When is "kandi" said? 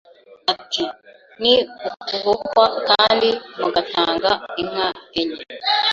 2.89-3.29